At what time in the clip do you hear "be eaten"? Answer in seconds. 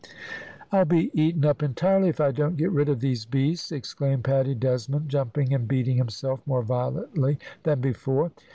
0.85-1.45